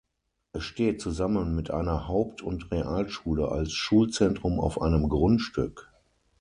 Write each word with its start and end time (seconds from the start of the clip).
Es 0.51 0.63
steht 0.63 0.99
zusammen 0.99 1.55
mit 1.55 1.69
einer 1.69 2.07
Haupt- 2.07 2.41
und 2.41 2.71
Realschule 2.71 3.49
als 3.49 3.73
Schulzentrum 3.73 4.59
auf 4.59 4.81
einem 4.81 5.07
Grundstück. 5.09 5.91